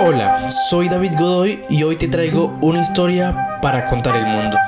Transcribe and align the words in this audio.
Hola, 0.00 0.50
soy 0.50 0.88
David 0.88 1.12
Godoy 1.18 1.60
y 1.70 1.82
hoy 1.82 1.96
te 1.96 2.08
traigo 2.08 2.58
una 2.60 2.82
historia 2.82 3.58
para 3.62 3.86
contar 3.86 4.16
el 4.16 4.26
mundo. 4.26 4.58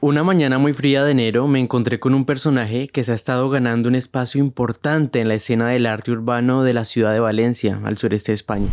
Una 0.00 0.22
mañana 0.22 0.56
muy 0.56 0.72
fría 0.72 1.04
de 1.04 1.10
enero 1.10 1.46
me 1.46 1.60
encontré 1.60 2.00
con 2.00 2.14
un 2.14 2.24
personaje 2.24 2.88
que 2.88 3.04
se 3.04 3.12
ha 3.12 3.14
estado 3.14 3.50
ganando 3.50 3.90
un 3.90 3.96
espacio 3.96 4.40
importante 4.40 5.20
en 5.20 5.28
la 5.28 5.34
escena 5.34 5.68
del 5.68 5.84
arte 5.84 6.12
urbano 6.12 6.62
de 6.62 6.72
la 6.72 6.86
ciudad 6.86 7.12
de 7.12 7.20
Valencia, 7.20 7.78
al 7.84 7.98
sureste 7.98 8.32
de 8.32 8.36
España. 8.36 8.70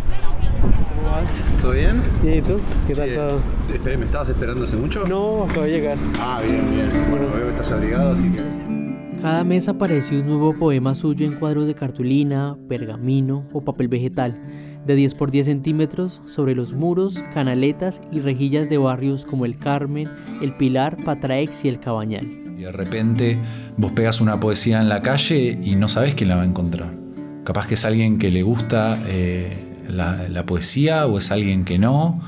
¿Todo 1.61 1.71
bien? 1.73 2.01
¿Y 2.23 2.41
tú? 2.41 2.59
¿Qué 2.87 2.93
tal 2.93 3.09
Sí. 3.09 3.15
todo? 3.15 3.39
Esperé, 3.73 3.97
¿me 3.97 4.05
estabas 4.05 4.29
esperando 4.29 4.63
hace 4.63 4.77
mucho? 4.77 5.05
No, 5.07 5.43
acabo 5.43 5.61
de 5.63 5.71
llegar. 5.71 5.97
Ah, 6.19 6.39
bien, 6.45 6.71
bien. 6.71 6.89
Bueno, 7.09 7.27
veo 7.29 7.43
que 7.45 7.49
estás 7.49 7.71
abrigado, 7.71 8.13
así 8.15 8.29
que. 8.29 8.41
Cada 9.21 9.43
mes 9.43 9.68
aparece 9.68 10.19
un 10.19 10.27
nuevo 10.27 10.54
poema 10.54 10.93
suyo 10.93 11.25
en 11.25 11.33
cuadros 11.33 11.65
de 11.65 11.73
cartulina, 11.73 12.55
pergamino 12.69 13.45
o 13.51 13.61
papel 13.61 13.87
vegetal, 13.87 14.35
de 14.85 14.95
10 14.95 15.15
por 15.15 15.32
10 15.32 15.47
centímetros, 15.47 16.21
sobre 16.27 16.54
los 16.54 16.73
muros, 16.73 17.23
canaletas 17.33 17.99
y 18.11 18.19
rejillas 18.19 18.69
de 18.69 18.77
barrios 18.77 19.25
como 19.25 19.46
el 19.46 19.57
Carmen, 19.57 20.07
el 20.41 20.54
Pilar, 20.55 20.97
Patraex 21.04 21.65
y 21.65 21.68
el 21.69 21.79
Cabañal. 21.79 22.25
Y 22.57 22.61
de 22.61 22.71
repente 22.71 23.37
vos 23.75 23.91
pegas 23.91 24.21
una 24.21 24.39
poesía 24.39 24.79
en 24.82 24.87
la 24.87 25.01
calle 25.01 25.59
y 25.63 25.75
no 25.75 25.87
sabés 25.87 26.13
quién 26.15 26.29
la 26.29 26.35
va 26.37 26.43
a 26.43 26.46
encontrar. 26.46 26.93
Capaz 27.43 27.65
que 27.68 27.73
es 27.73 27.85
alguien 27.85 28.19
que 28.19 28.29
le 28.29 28.43
gusta 28.43 28.99
eh, 29.07 29.66
la, 29.89 30.27
la 30.29 30.46
poesía 30.46 31.05
o 31.07 31.18
es 31.18 31.32
alguien 31.32 31.64
que 31.65 31.77
no. 31.77 32.22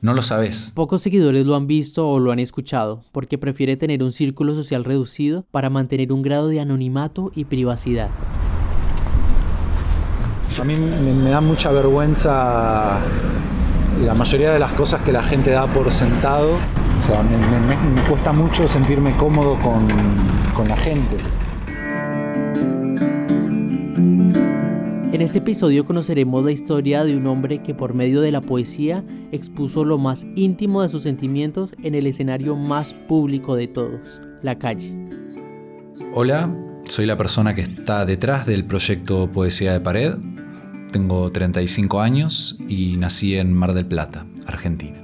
No 0.00 0.14
lo 0.14 0.22
sabés. 0.22 0.70
Pocos 0.76 1.02
seguidores 1.02 1.44
lo 1.44 1.56
han 1.56 1.66
visto 1.66 2.08
o 2.08 2.20
lo 2.20 2.30
han 2.30 2.38
escuchado, 2.38 3.02
porque 3.10 3.36
prefiere 3.36 3.76
tener 3.76 4.02
un 4.04 4.12
círculo 4.12 4.54
social 4.54 4.84
reducido 4.84 5.44
para 5.50 5.70
mantener 5.70 6.12
un 6.12 6.22
grado 6.22 6.46
de 6.48 6.60
anonimato 6.60 7.32
y 7.34 7.46
privacidad. 7.46 8.10
A 10.60 10.64
mí 10.64 10.74
me, 10.76 11.12
me 11.14 11.30
da 11.30 11.40
mucha 11.40 11.72
vergüenza 11.72 12.98
la 14.04 14.14
mayoría 14.14 14.52
de 14.52 14.58
las 14.60 14.72
cosas 14.74 15.00
que 15.02 15.12
la 15.12 15.22
gente 15.22 15.50
da 15.50 15.66
por 15.66 15.90
sentado. 15.90 16.50
O 16.52 17.02
sea, 17.06 17.20
me- 17.22 17.36
me 18.00 18.08
cuesta 18.08 18.32
mucho 18.32 18.68
sentirme 18.68 19.16
cómodo 19.16 19.54
con, 19.60 19.86
con 20.54 20.68
la 20.68 20.76
gente. 20.76 21.16
En 25.10 25.22
este 25.22 25.38
episodio 25.38 25.86
conoceremos 25.86 26.44
la 26.44 26.52
historia 26.52 27.02
de 27.02 27.16
un 27.16 27.26
hombre 27.26 27.62
que 27.62 27.74
por 27.74 27.94
medio 27.94 28.20
de 28.20 28.30
la 28.30 28.42
poesía 28.42 29.02
expuso 29.32 29.82
lo 29.82 29.96
más 29.96 30.26
íntimo 30.36 30.82
de 30.82 30.90
sus 30.90 31.04
sentimientos 31.04 31.74
en 31.82 31.94
el 31.94 32.06
escenario 32.06 32.56
más 32.56 32.92
público 32.92 33.56
de 33.56 33.68
todos, 33.68 34.20
la 34.42 34.58
calle. 34.58 34.94
Hola, 36.12 36.54
soy 36.84 37.06
la 37.06 37.16
persona 37.16 37.54
que 37.54 37.62
está 37.62 38.04
detrás 38.04 38.44
del 38.44 38.66
proyecto 38.66 39.30
Poesía 39.32 39.72
de 39.72 39.80
Pared. 39.80 40.14
Tengo 40.92 41.32
35 41.32 42.02
años 42.02 42.58
y 42.68 42.98
nací 42.98 43.34
en 43.36 43.54
Mar 43.54 43.72
del 43.72 43.86
Plata, 43.86 44.26
Argentina. 44.46 44.97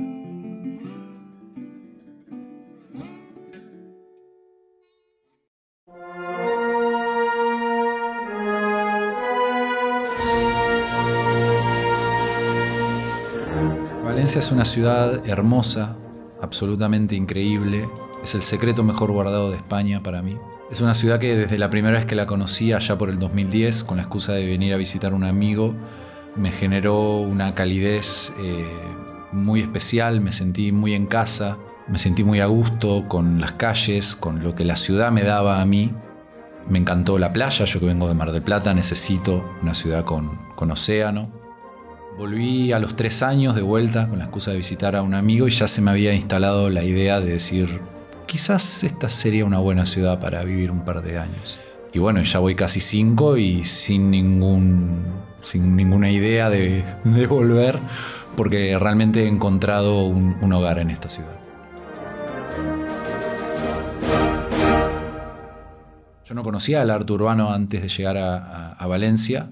Valencia 14.15 14.39
es 14.39 14.53
una 14.53 14.65
ciudad 14.65 15.27
hermosa, 15.29 15.97
absolutamente 16.41 17.17
increíble. 17.17 17.89
Es 18.23 18.37
el 18.37 18.43
secreto 18.43 18.85
mejor 18.85 19.11
guardado 19.11 19.51
de 19.51 19.57
España 19.57 20.05
para 20.05 20.23
mí. 20.23 20.39
Es 20.71 20.81
una 20.81 20.95
ciudad 20.95 21.19
que 21.19 21.35
desde 21.35 21.59
la 21.59 21.69
primera 21.69 21.97
vez 21.97 22.07
que 22.07 22.15
la 22.15 22.25
conocí, 22.25 22.73
allá 22.73 22.97
por 22.97 23.11
el 23.11 23.19
2010, 23.19 23.83
con 23.83 23.97
la 23.97 24.05
excusa 24.05 24.33
de 24.33 24.47
venir 24.47 24.73
a 24.73 24.77
visitar 24.77 25.15
a 25.15 25.17
un 25.17 25.25
amigo, 25.25 25.75
me 26.37 26.53
generó 26.53 27.17
una 27.17 27.57
calidez 27.57 28.33
eh, 28.39 28.65
muy 29.33 29.63
especial, 29.63 30.21
me 30.21 30.31
sentí 30.31 30.71
muy 30.71 30.95
en 30.95 31.07
casa, 31.07 31.59
me 31.89 31.99
sentí 31.99 32.23
muy 32.23 32.39
a 32.39 32.47
gusto 32.47 33.09
con 33.09 33.41
las 33.41 33.55
calles, 33.55 34.15
con 34.15 34.45
lo 34.45 34.55
que 34.55 34.65
la 34.65 34.77
ciudad 34.77 35.11
me 35.11 35.25
daba 35.25 35.61
a 35.61 35.67
mí. 35.67 35.93
Me 36.69 36.79
encantó 36.79 37.19
la 37.19 37.33
playa, 37.33 37.65
yo 37.65 37.81
que 37.81 37.87
vengo 37.87 38.07
de 38.07 38.15
Mar 38.15 38.31
del 38.31 38.43
Plata 38.43 38.75
necesito 38.75 39.45
una 39.61 39.75
ciudad 39.75 40.05
con, 40.05 40.39
con 40.55 40.71
océano. 40.71 41.44
Volví 42.17 42.73
a 42.73 42.79
los 42.79 42.95
tres 42.95 43.23
años 43.23 43.57
de 43.57 43.63
vuelta 43.63 44.09
con 44.09 44.19
la 44.19 44.25
excusa 44.27 44.53
de 44.53 44.57
visitar 44.59 44.95
a 44.95 45.03
un 45.03 45.15
amigo 45.15 45.49
y 45.49 45.51
ya 45.51 45.67
se 45.67 45.81
me 45.83 45.91
había 45.91 46.15
instalado 46.15 46.71
la 46.71 46.85
idea 46.85 47.21
de 47.21 47.33
decir, 47.33 47.81
quizás 48.27 48.85
esta 48.85 49.09
sería 49.09 49.45
una 49.45 49.59
buena 49.59 49.85
ciudad 49.85 50.21
para 50.21 50.43
vivir 50.45 50.71
un 50.71 50.85
par 50.85 51.03
de 51.03 51.19
años. 51.19 51.59
Y 51.93 51.99
bueno, 51.99 52.23
ya 52.23 52.39
voy 52.39 52.55
casi 52.55 52.81
cinco 52.81 53.37
y 53.37 53.65
sin, 53.65 54.11
ningún, 54.11 55.03
sin 55.43 55.75
ninguna 55.77 56.11
idea 56.11 56.49
de, 56.51 56.85
volver 57.29 57.79
porque 58.37 58.77
realmente 58.79 59.25
he 59.25 59.29
encontrado 59.29 60.05
un, 60.07 60.53
hogar 60.53 60.79
en 60.79 60.91
esta 60.91 61.09
ciudad. 61.09 61.37
Yo 66.25 66.35
no 66.35 66.43
conocía 66.43 66.83
el 66.83 66.91
arte 66.91 67.13
urbano 67.13 67.53
antes 67.53 67.83
de 67.83 67.89
llegar 67.89 68.17
a, 68.17 68.37
a- 68.37 68.73
a 68.73 68.87
Valencia 68.87 69.51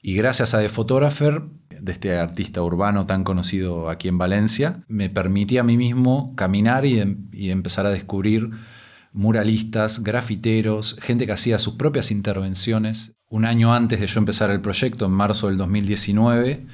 y 0.00 0.14
gracias 0.14 0.54
a 0.54 0.60
The 0.60 0.68
Photographer, 0.68 1.42
de 1.80 1.92
este 1.92 2.16
artista 2.16 2.62
urbano 2.62 3.06
tan 3.06 3.24
conocido 3.24 3.88
aquí 3.90 4.08
en 4.08 4.18
Valencia, 4.18 4.84
me 4.88 5.10
permití 5.10 5.58
a 5.58 5.62
mí 5.62 5.76
mismo 5.76 6.34
caminar 6.36 6.84
y, 6.84 7.00
em- 7.00 7.28
y 7.32 7.50
empezar 7.50 7.86
a 7.86 7.90
descubrir 7.90 8.50
muralistas, 9.12 10.02
grafiteros, 10.02 10.96
gente 11.00 11.26
que 11.26 11.32
hacía 11.32 11.58
sus 11.58 11.74
propias 11.74 12.10
intervenciones. 12.10 13.12
Un 13.28 13.44
año 13.44 13.74
antes 13.74 13.98
de 13.98 14.06
yo 14.06 14.18
empezar 14.18 14.50
el 14.50 14.60
proyecto, 14.60 15.06
en 15.06 15.12
marzo 15.12 15.48
del 15.48 15.56
2019, 15.56 16.66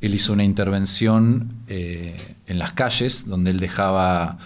él 0.00 0.14
hizo 0.14 0.32
una 0.32 0.44
intervención 0.44 1.62
eh, 1.68 2.16
en 2.46 2.58
las 2.58 2.72
calles 2.72 3.26
donde 3.26 3.50
él 3.50 3.60
dejaba 3.60 4.38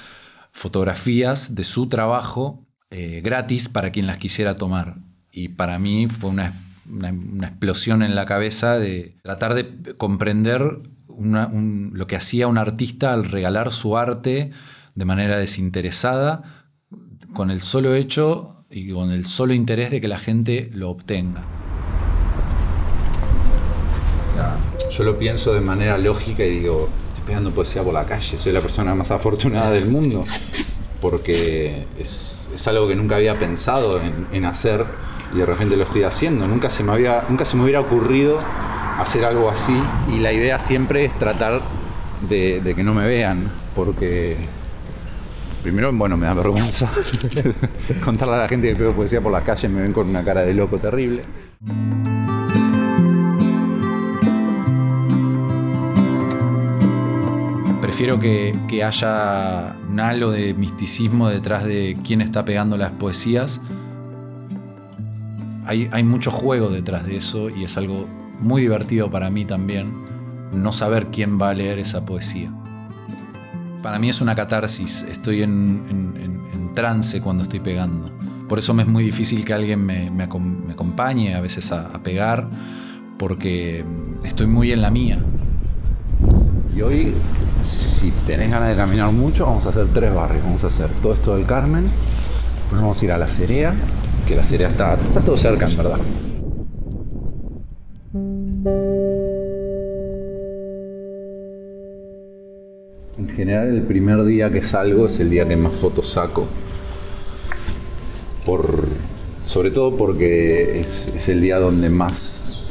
fotografías 0.53 1.55
de 1.55 1.65
su 1.65 1.89
trabajo 1.89 2.67
eh, 2.91 3.21
gratis 3.25 3.69
para 3.69 3.91
quien 3.91 4.07
las 4.07 4.19
quisiera 4.19 4.57
tomar. 4.57 4.99
Y 5.33 5.49
para 5.49 5.79
mí 5.79 6.09
fue 6.09 6.31
una, 6.31 6.53
una- 6.91 7.47
explosión 7.49 8.03
en 8.03 8.15
la 8.15 8.27
cabeza 8.27 8.79
de 8.79 9.17
tratar 9.23 9.55
de 9.55 9.95
comprender 9.97 10.81
lo 11.21 12.07
que 12.07 12.17
hacía 12.17 12.47
un 12.47 12.59
artista 12.59 13.13
al 13.13 13.25
regalar 13.25 13.73
su 13.73 13.97
arte 13.97 14.51
de 14.95 15.05
manera 15.05 15.37
desinteresada, 15.39 16.43
con 17.33 17.51
el 17.51 17.61
solo 17.61 17.95
hecho 17.95 18.65
y 18.71 18.91
con 18.93 19.11
el 19.11 19.27
solo 19.27 19.55
interés 19.55 19.91
de 19.91 20.01
que 20.01 20.09
la 20.09 20.19
gente 20.19 20.71
lo 20.73 20.91
obtenga. 20.91 21.43
Yo 24.91 25.05
lo 25.05 25.19
pienso 25.19 25.53
de 25.55 25.61
manera 25.61 25.99
lógica 25.99 26.45
y 26.45 26.51
digo, 26.61 26.89
estoy 27.09 27.25
pegando 27.27 27.51
poesía 27.53 27.83
por 27.83 27.95
la 27.95 28.05
calle, 28.05 28.37
soy 28.39 28.53
la 28.53 28.61
persona 28.61 28.95
más 28.95 29.11
afortunada 29.11 29.71
del 29.71 29.87
mundo. 29.87 30.25
Porque 31.01 31.87
es, 31.99 32.51
es 32.55 32.69
algo 32.69 32.89
que 32.89 32.97
nunca 32.97 33.17
había 33.17 33.39
pensado 33.39 34.01
en, 34.01 34.27
en 34.33 34.45
hacer 34.45 34.85
y 35.35 35.39
de 35.39 35.47
repente 35.47 35.77
lo 35.77 35.85
estoy 35.85 36.03
haciendo. 36.03 36.47
Nunca 36.47 36.71
se, 36.71 36.83
me 36.83 36.93
había, 36.93 37.25
nunca 37.29 37.45
se 37.45 37.57
me 37.57 37.65
hubiera 37.65 37.81
ocurrido 37.81 38.39
hacer 38.99 39.25
algo 39.25 39.49
así 39.49 39.81
y 40.13 40.19
la 40.19 40.33
idea 40.33 40.59
siempre 40.59 41.05
es 41.05 41.19
tratar 41.19 41.61
de, 42.29 42.61
de 42.61 42.75
que 42.75 42.83
no 42.83 42.95
me 42.95 43.07
vean. 43.07 43.51
Porque 43.75 44.37
primero, 45.63 45.93
bueno, 45.93 46.17
me 46.17 46.27
da 46.27 46.35
vergüenza 46.35 46.91
contarle 48.05 48.35
a 48.35 48.39
la 48.39 48.49
gente 48.49 48.69
que 48.69 48.77
pego 48.77 48.93
poesía 48.93 49.21
por 49.21 49.33
la 49.33 49.43
calle, 49.43 49.69
me 49.69 49.83
ven 49.83 49.93
con 49.93 50.09
una 50.09 50.25
cara 50.25 50.43
de 50.43 50.55
loco 50.55 50.79
terrible. 50.79 51.25
Prefiero 57.99 58.21
que, 58.21 58.57
que 58.69 58.85
haya 58.85 59.75
un 59.91 59.99
halo 59.99 60.31
de 60.31 60.55
misticismo 60.55 61.29
detrás 61.31 61.65
de 61.65 61.99
quién 62.07 62.21
está 62.21 62.45
pegando 62.45 62.77
las 62.77 62.93
poesías. 62.93 63.61
Hay, 65.67 65.89
hay 65.91 66.05
mucho 66.05 66.31
juego 66.31 66.69
detrás 66.69 67.05
de 67.05 67.17
eso 67.17 67.51
y 67.51 67.65
es 67.65 67.77
algo 67.77 68.07
muy 68.39 68.63
divertido 68.63 69.11
para 69.11 69.31
mí 69.31 69.45
también 69.45 69.93
no 70.53 70.71
saber 70.71 71.09
quién 71.09 71.41
va 71.43 71.49
a 71.49 71.55
leer 71.55 71.81
esa 71.81 72.07
poesía. 72.07 72.53
Para 73.83 73.99
mí 73.99 74.09
es 74.09 74.21
una 74.21 74.37
catarsis, 74.37 75.05
estoy 75.11 75.43
en, 75.43 75.83
en- 75.91 76.23
en- 76.23 76.41
en 76.55 76.73
trance 76.75 77.21
cuando 77.21 77.43
estoy 77.43 77.59
pegando. 77.59 78.13
Por 78.49 78.61
eso 78.61 78.75
me 78.75 78.85
es 78.85 78.89
muy 78.89 79.03
difícil 79.03 79.45
que 79.45 79.55
alguien 79.55 79.85
me, 79.85 80.09
me 80.09 80.29
me 80.29 80.73
acompañe 80.73 81.35
a 81.35 81.41
veces 81.41 81.73
a, 81.73 81.89
a 81.89 82.01
pegar, 82.01 82.49
porque 83.19 83.85
estoy 84.23 84.47
muy 84.47 84.71
en 84.71 84.83
la 84.83 84.91
mía. 84.93 85.21
Y 86.77 86.81
hoy, 86.81 87.13
si 87.69 88.11
tenés 88.27 88.51
ganas 88.51 88.71
de 88.71 88.77
caminar 88.77 89.13
mucho, 89.13 89.45
vamos 89.45 89.67
a 89.67 89.69
hacer 89.69 89.87
tres 89.93 90.15
barrios. 90.15 90.43
Vamos 90.43 90.65
a 90.65 90.69
hacer 90.69 90.89
todo 91.03 91.13
esto 91.13 91.37
del 91.37 91.47
Carmen, 91.47 91.91
después 92.61 92.81
vamos 92.81 93.01
a 93.01 93.05
ir 93.05 93.13
a 93.13 93.19
la 93.19 93.29
Cerea, 93.29 93.75
que 94.27 94.35
la 94.35 94.45
Cerea 94.45 94.69
está, 94.69 94.95
está 94.95 95.21
todo 95.21 95.37
cerca, 95.37 95.67
en 95.67 95.77
verdad. 95.77 95.99
En 103.19 103.29
general 103.37 103.69
el 103.69 103.83
primer 103.83 104.25
día 104.25 104.51
que 104.51 104.63
salgo 104.63 105.07
es 105.07 105.21
el 105.21 105.31
día 105.31 105.47
que 105.47 105.57
más 105.57 105.75
fotos 105.75 106.09
saco. 106.11 106.47
Por, 108.47 108.87
sobre 109.45 109.71
todo 109.71 109.97
porque 109.97 110.81
es, 110.81 111.09
es 111.09 111.29
el 111.29 111.43
día 111.43 111.59
donde 111.59 111.91
más 111.91 112.68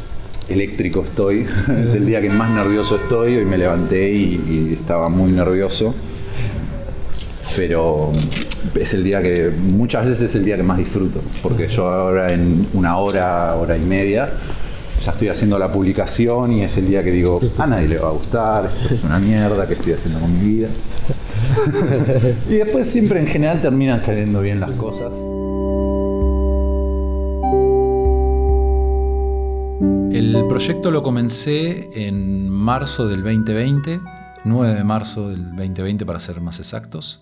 eléctrico 0.49 1.03
estoy, 1.03 1.45
es 1.85 1.93
el 1.93 2.05
día 2.05 2.21
que 2.21 2.29
más 2.29 2.49
nervioso 2.49 2.95
estoy, 2.95 3.35
hoy 3.35 3.45
me 3.45 3.57
levanté 3.57 4.11
y, 4.11 4.73
estaba 4.73 5.09
muy 5.09 5.31
nervioso, 5.31 5.93
pero 7.55 8.11
es 8.75 8.93
el 8.93 9.03
día 9.03 9.21
que 9.21 9.49
muchas 9.49 10.05
veces 10.05 10.29
es 10.29 10.35
el 10.35 10.45
día 10.45 10.55
que 10.55 10.63
más 10.63 10.77
disfruto, 10.77 11.21
porque 11.41 11.67
yo 11.67 11.87
ahora 11.89 12.31
en 12.31 12.67
una 12.73 12.97
hora, 12.97 13.55
hora 13.55 13.75
y 13.75 13.81
media, 13.81 14.29
ya 15.03 15.11
estoy 15.11 15.29
haciendo 15.29 15.57
la 15.59 15.71
publicación 15.71 16.53
y 16.53 16.63
es 16.63 16.77
el 16.77 16.87
día 16.87 17.03
que 17.03 17.11
digo, 17.11 17.41
a 17.57 17.67
nadie 17.67 17.87
le 17.87 17.97
va 17.97 18.09
a 18.09 18.11
gustar, 18.11 18.69
esto 18.83 18.93
es 18.93 19.03
una 19.03 19.19
mierda 19.19 19.67
que 19.67 19.73
estoy 19.73 19.93
haciendo 19.93 20.19
con 20.19 20.37
mi 20.37 20.53
vida. 20.53 20.69
y 22.49 22.55
después 22.55 22.89
siempre 22.89 23.19
en 23.19 23.27
general 23.27 23.61
terminan 23.61 24.01
saliendo 24.01 24.41
bien 24.41 24.59
las 24.59 24.71
cosas. 24.71 25.13
El 30.17 30.47
proyecto 30.49 30.89
lo 30.89 31.03
comencé 31.03 31.89
en 31.93 32.49
marzo 32.49 33.07
del 33.07 33.21
2020, 33.21 34.01
9 34.45 34.73
de 34.73 34.83
marzo 34.83 35.29
del 35.29 35.55
2020 35.55 36.07
para 36.07 36.19
ser 36.19 36.41
más 36.41 36.57
exactos. 36.57 37.21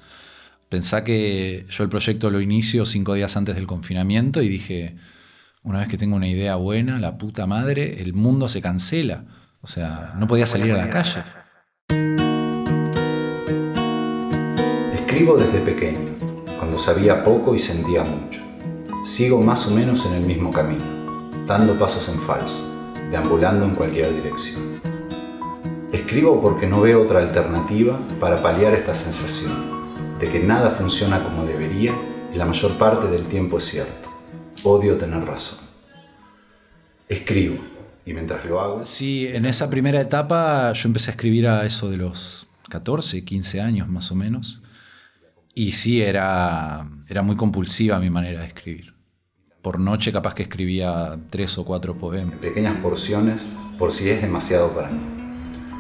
Pensá 0.69 1.03
que 1.03 1.65
yo 1.69 1.83
el 1.83 1.89
proyecto 1.89 2.29
lo 2.29 2.39
inicio 2.39 2.85
cinco 2.85 3.13
días 3.13 3.35
antes 3.35 3.55
del 3.55 3.67
confinamiento 3.67 4.41
y 4.41 4.47
dije, 4.47 4.95
una 5.61 5.79
vez 5.79 5.89
que 5.89 5.97
tengo 5.97 6.15
una 6.15 6.29
idea 6.29 6.55
buena, 6.55 6.97
la 6.97 7.17
puta 7.17 7.45
madre, 7.45 8.01
el 8.01 8.13
mundo 8.13 8.47
se 8.47 8.61
cancela. 8.61 9.25
O 9.59 9.67
sea, 9.67 10.13
no 10.17 10.25
podía 10.25 10.45
salir 10.45 10.71
a 10.71 10.77
la 10.77 10.89
calle. 10.89 11.21
Escribo 14.93 15.35
desde 15.35 15.59
pequeño, 15.59 15.99
cuando 16.57 16.79
sabía 16.79 17.25
poco 17.25 17.55
y 17.55 17.59
sentía 17.59 18.05
mucho. 18.05 18.39
Sigo 19.05 19.41
más 19.41 19.67
o 19.67 19.71
menos 19.71 20.05
en 20.05 20.13
el 20.13 20.23
mismo 20.23 20.49
camino, 20.53 21.33
dando 21.45 21.77
pasos 21.77 22.07
en 22.07 22.21
falso, 22.21 22.74
deambulando 23.11 23.65
en 23.65 23.75
cualquier 23.75 24.13
dirección. 24.13 24.81
Escribo 25.91 26.41
porque 26.41 26.67
no 26.67 26.81
veo 26.81 27.03
otra 27.03 27.19
alternativa 27.19 27.99
para 28.19 28.41
paliar 28.41 28.73
esta 28.73 28.93
sensación 28.93 29.75
de 30.19 30.29
que 30.29 30.39
nada 30.39 30.71
funciona 30.71 31.21
como 31.23 31.45
debería 31.45 31.93
y 32.33 32.37
la 32.37 32.45
mayor 32.45 32.77
parte 32.77 33.07
del 33.07 33.25
tiempo 33.27 33.57
es 33.57 33.65
cierto. 33.65 34.09
Odio 34.63 34.97
tener 34.97 35.23
razón. 35.23 35.59
Escribo 37.07 37.57
y 38.05 38.13
mientras 38.13 38.45
lo 38.45 38.59
hago... 38.61 38.85
Sí, 38.85 39.27
en 39.27 39.45
esa 39.45 39.69
primera 39.69 40.01
etapa 40.01 40.71
yo 40.73 40.87
empecé 40.87 41.11
a 41.11 41.13
escribir 41.13 41.47
a 41.47 41.65
eso 41.65 41.89
de 41.89 41.97
los 41.97 42.47
14, 42.69 43.23
15 43.23 43.61
años 43.61 43.87
más 43.87 44.11
o 44.11 44.15
menos. 44.15 44.61
Y 45.53 45.71
sí, 45.71 46.01
era, 46.01 46.89
era 47.07 47.21
muy 47.21 47.35
compulsiva 47.35 47.99
mi 47.99 48.09
manera 48.09 48.41
de 48.41 48.47
escribir. 48.47 48.94
Por 49.65 49.79
noche 49.79 50.11
capaz 50.11 50.35
que 50.35 50.43
escribía 50.43 51.17
tres 51.31 51.57
o 51.57 51.65
cuatro 51.65 51.97
poemas. 51.97 52.33
En 52.33 52.39
pequeñas 52.39 52.77
porciones, 52.83 53.49
por 53.79 53.91
si 53.91 54.11
es 54.11 54.21
demasiado 54.21 54.69
para 54.73 54.91
mí. 54.91 54.99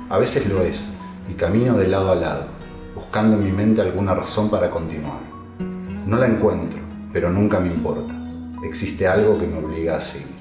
A 0.09 0.17
veces 0.17 0.49
lo 0.49 0.63
es, 0.63 0.93
y 1.29 1.35
camino 1.35 1.77
de 1.77 1.87
lado 1.87 2.11
a 2.11 2.15
lado, 2.15 2.47
buscando 2.95 3.37
en 3.37 3.45
mi 3.45 3.51
mente 3.51 3.81
alguna 3.81 4.15
razón 4.15 4.49
para 4.49 4.71
continuar. 4.71 5.19
No 6.07 6.17
la 6.17 6.25
encuentro, 6.25 6.79
pero 7.13 7.29
nunca 7.29 7.59
me 7.59 7.67
importa. 7.67 8.11
Existe 8.63 9.07
algo 9.07 9.37
que 9.37 9.45
me 9.45 9.59
obliga 9.59 9.97
a 9.97 10.01
seguir. 10.01 10.33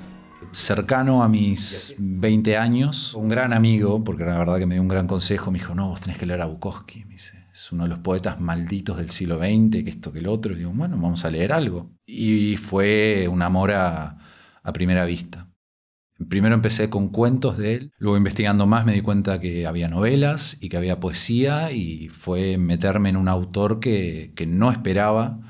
Cercano 0.52 1.22
a 1.22 1.28
mis 1.28 1.94
20 1.98 2.56
años, 2.56 3.12
un 3.12 3.28
gran 3.28 3.52
amigo, 3.52 4.02
porque 4.02 4.24
la 4.24 4.38
verdad 4.38 4.56
que 4.56 4.64
me 4.64 4.76
dio 4.76 4.80
un 4.80 4.88
gran 4.88 5.06
consejo, 5.06 5.50
me 5.50 5.58
dijo, 5.58 5.74
no, 5.74 5.90
vos 5.90 6.00
tenés 6.00 6.16
que 6.16 6.24
leer 6.24 6.40
a 6.40 6.46
Bukowski. 6.46 7.04
Me 7.04 7.12
dice, 7.12 7.44
es 7.52 7.70
uno 7.72 7.82
de 7.82 7.90
los 7.90 7.98
poetas 7.98 8.40
malditos 8.40 8.96
del 8.96 9.10
siglo 9.10 9.36
XX, 9.36 9.84
que 9.84 9.90
esto, 9.90 10.12
que 10.12 10.20
el 10.20 10.28
otro. 10.28 10.54
Y 10.54 10.60
digo, 10.60 10.72
bueno, 10.74 10.96
vamos 10.96 11.26
a 11.26 11.30
leer 11.30 11.52
algo. 11.52 11.90
Y 12.06 12.56
fue 12.56 13.28
un 13.28 13.42
amor 13.42 13.72
a, 13.72 14.18
primera 14.72 15.04
vista. 15.04 15.48
Primero 16.28 16.54
empecé 16.54 16.88
con 16.88 17.08
cuentos 17.08 17.58
de 17.58 17.74
él, 17.74 17.92
luego 17.98 18.16
investigando 18.16 18.66
más 18.66 18.86
me 18.86 18.92
di 18.92 19.02
cuenta 19.02 19.40
que 19.40 19.66
había 19.66 19.88
novelas 19.88 20.56
y 20.60 20.68
que 20.68 20.76
había 20.76 21.00
poesía 21.00 21.72
y 21.72 22.08
fue 22.08 22.56
meterme 22.56 23.08
en 23.08 23.16
un 23.16 23.28
autor 23.28 23.80
que, 23.80 24.32
que 24.36 24.46
no 24.46 24.70
esperaba, 24.70 25.40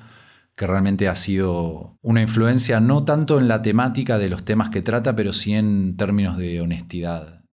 que 0.57 0.67
realmente 0.67 1.09
ha 1.09 1.17
sido 1.17 1.99
una 2.01 2.23
influencia 2.23 2.81
no 2.81 3.05
tanto 3.05 3.39
en 3.39 3.47
la 3.47 3.63
temática 3.63 4.19
de 4.19 4.31
los 4.31 4.45
temas 4.45 4.71
que 4.71 4.83
trata, 4.83 5.15
pero 5.15 5.33
sí 5.33 5.53
en 5.53 5.97
términos 5.97 6.39
de 6.39 6.61
honestidad. 6.61 7.45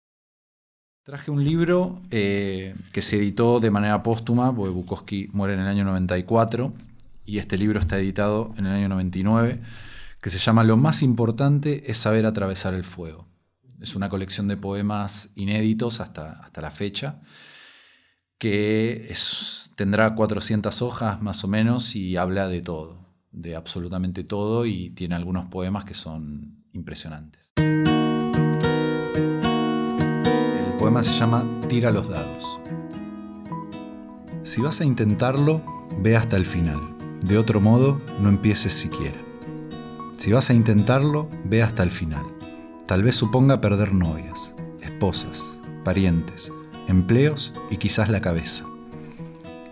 Traje 1.03 1.31
un 1.31 1.43
libro 1.43 2.03
eh, 2.11 2.75
que 2.93 3.03
se 3.03 3.17
editó 3.17 3.59
de 3.59 3.71
manera 3.71 4.03
póstuma, 4.03 4.55
porque 4.55 4.71
Bukowski 4.71 5.29
muere 5.33 5.55
en 5.55 5.61
el 5.61 5.67
año 5.67 5.85
94 5.85 6.73
y 7.31 7.39
este 7.39 7.57
libro 7.57 7.79
está 7.79 7.97
editado 7.97 8.53
en 8.57 8.67
el 8.67 8.73
año 8.73 8.89
99 8.89 9.61
que 10.21 10.31
se 10.31 10.39
llama 10.39 10.65
Lo 10.65 10.77
más 10.77 11.01
importante 11.03 11.89
es 11.89 11.97
saber 11.97 12.27
atravesar 12.27 12.75
el 12.75 12.83
fuego. 12.83 13.29
Es 13.81 13.95
una 13.95 14.09
colección 14.09 14.49
de 14.49 14.57
poemas 14.57 15.31
inéditos 15.37 16.01
hasta, 16.01 16.33
hasta 16.33 16.61
la 16.61 16.73
fecha, 16.73 17.21
que 18.37 19.15
tendrá 19.77 20.15
400 20.17 20.83
hojas 20.83 21.23
más 21.23 21.45
o 21.45 21.49
menos 21.49 21.95
y 21.95 22.17
habla 22.17 22.49
de 22.49 22.63
todo, 22.63 22.99
de 23.31 23.55
absolutamente 23.55 24.25
todo 24.25 24.67
y 24.67 24.91
tiene 24.91 25.15
algunos 25.15 25.47
poemas 25.47 25.85
que 25.85 25.95
son 25.95 26.65
impresionantes. 26.73 27.53
El 27.57 27.77
poema 30.79 31.05
se 31.05 31.17
llama 31.17 31.47
Tira 31.69 31.93
los 31.93 32.09
dados. 32.09 32.61
Si 34.43 34.61
vas 34.61 34.81
a 34.81 34.85
intentarlo, 34.85 35.63
ve 36.03 36.17
hasta 36.17 36.37
el 36.37 36.45
final. 36.45 37.00
De 37.23 37.39
otro 37.39 37.61
modo, 37.61 38.01
no 38.21 38.29
empieces 38.29 38.73
siquiera. 38.73 39.19
Si 40.17 40.33
vas 40.33 40.51
a 40.51 40.55
intentarlo, 40.55 41.29
ve 41.45 41.63
hasta 41.63 41.83
el 41.83 41.91
final. 41.91 42.25
Tal 42.87 43.03
vez 43.03 43.15
suponga 43.15 43.61
perder 43.61 43.93
novias, 43.93 44.55
esposas, 44.81 45.43
parientes, 45.85 46.53
empleos 46.89 47.55
y 47.71 47.77
quizás 47.77 48.09
la 48.09 48.21
cabeza. 48.21 48.65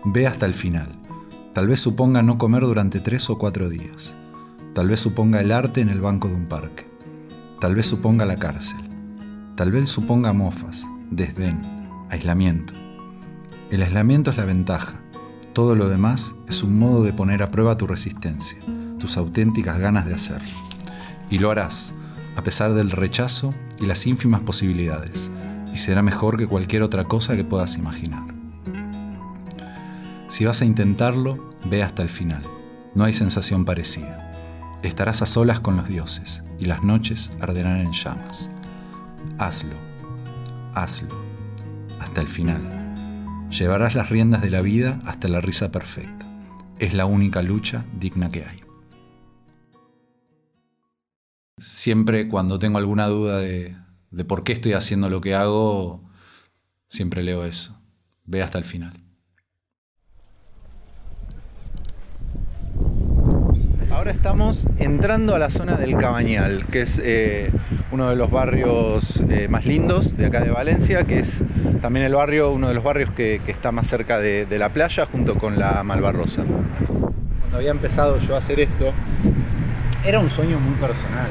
Ve 0.05 0.25
hasta 0.25 0.45
el 0.45 0.53
final. 0.53 0.95
Tal 1.53 1.67
vez 1.67 1.79
suponga 1.79 2.21
no 2.21 2.37
comer 2.37 2.63
durante 2.63 2.99
tres 2.99 3.29
o 3.29 3.37
cuatro 3.37 3.67
días. 3.67 4.13
Tal 4.73 4.87
vez 4.87 4.99
suponga 5.01 5.41
el 5.41 5.51
arte 5.51 5.81
en 5.81 5.89
el 5.89 6.01
banco 6.01 6.29
de 6.29 6.35
un 6.35 6.45
parque. 6.45 6.87
Tal 7.59 7.75
vez 7.75 7.87
suponga 7.87 8.25
la 8.25 8.37
cárcel. 8.37 8.79
Tal 9.55 9.71
vez 9.71 9.89
suponga 9.89 10.31
mofas, 10.31 10.85
desdén, 11.11 11.61
aislamiento. 12.09 12.73
El 13.69 13.83
aislamiento 13.83 14.31
es 14.31 14.37
la 14.37 14.45
ventaja. 14.45 15.01
Todo 15.53 15.75
lo 15.75 15.89
demás 15.89 16.35
es 16.47 16.63
un 16.63 16.77
modo 16.77 17.03
de 17.03 17.13
poner 17.13 17.43
a 17.43 17.47
prueba 17.51 17.77
tu 17.77 17.87
resistencia 17.87 18.59
tus 18.99 19.17
auténticas 19.17 19.79
ganas 19.79 20.05
de 20.05 20.13
hacerlo. 20.13 20.55
Y 21.31 21.39
lo 21.39 21.49
harás, 21.49 21.93
a 22.35 22.43
pesar 22.43 22.73
del 22.73 22.91
rechazo 22.91 23.55
y 23.79 23.85
las 23.85 24.05
ínfimas 24.05 24.41
posibilidades, 24.41 25.31
y 25.73 25.77
será 25.77 26.03
mejor 26.03 26.37
que 26.37 26.47
cualquier 26.47 26.83
otra 26.83 27.05
cosa 27.05 27.35
que 27.35 27.43
puedas 27.43 27.77
imaginar. 27.77 28.23
Si 30.27 30.45
vas 30.45 30.61
a 30.61 30.65
intentarlo, 30.65 31.49
ve 31.65 31.81
hasta 31.81 32.03
el 32.03 32.09
final. 32.09 32.43
No 32.93 33.03
hay 33.03 33.13
sensación 33.13 33.65
parecida. 33.65 34.31
Estarás 34.83 35.21
a 35.21 35.25
solas 35.25 35.59
con 35.59 35.75
los 35.77 35.87
dioses, 35.87 36.43
y 36.59 36.65
las 36.65 36.83
noches 36.83 37.31
arderán 37.39 37.79
en 37.79 37.91
llamas. 37.91 38.49
Hazlo, 39.37 39.75
hazlo, 40.75 41.15
hasta 41.99 42.21
el 42.21 42.27
final. 42.27 42.88
Llevarás 43.49 43.95
las 43.95 44.09
riendas 44.09 44.43
de 44.43 44.51
la 44.51 44.61
vida 44.61 45.01
hasta 45.05 45.27
la 45.27 45.41
risa 45.41 45.71
perfecta. 45.71 46.27
Es 46.77 46.93
la 46.93 47.05
única 47.05 47.41
lucha 47.41 47.83
digna 47.99 48.31
que 48.31 48.45
hay. 48.45 48.61
Siempre 51.57 52.29
cuando 52.29 52.59
tengo 52.59 52.77
alguna 52.77 53.07
duda 53.07 53.39
de, 53.39 53.75
por 54.27 54.43
qué 54.43 54.53
estoy 54.53 54.73
haciendo 54.73 55.09
lo 55.09 55.19
que 55.19 55.33
hago, 55.33 56.07
siempre 56.89 57.23
leo 57.23 57.43
eso. 57.43 57.81
Ve 58.23 58.43
hasta 58.43 58.59
el 58.59 58.65
final. 58.65 59.08
Ahora 63.91 64.11
estamos 64.11 64.65
entrando 64.77 65.35
a 65.35 65.39
la 65.39 65.49
zona 65.49 65.75
del 65.75 65.97
Cabañal, 65.97 66.65
que 66.67 66.81
es 66.81 67.01
eh, 67.03 67.51
uno 67.91 68.09
de 68.09 68.15
los 68.15 68.31
barrios 68.31 69.23
eh, 69.29 69.47
más 69.49 69.65
lindos 69.65 70.15
de 70.15 70.27
acá 70.27 70.41
de 70.41 70.51
Valencia, 70.51 71.03
que 71.03 71.19
es 71.19 71.43
también 71.81 72.05
el 72.05 72.13
barrio, 72.13 72.51
uno 72.51 72.67
de 72.67 72.73
los 72.73 72.83
barrios 72.83 73.11
que, 73.11 73.41
está 73.47 73.71
más 73.71 73.87
cerca 73.87 74.19
de, 74.19 74.45
de, 74.45 74.57
la 74.59 74.69
playa, 74.69 75.05
junto 75.05 75.35
con 75.35 75.59
la 75.59 75.83
Malvarrosa. 75.83 76.43
Cuando 77.39 77.57
había 77.57 77.71
empezado 77.71 78.19
yo 78.19 78.35
a 78.35 78.37
hacer 78.37 78.59
esto, 78.59 78.91
era 80.05 80.19
un 80.19 80.29
sueño 80.29 80.59
muy 80.59 80.75
personal 80.75 81.29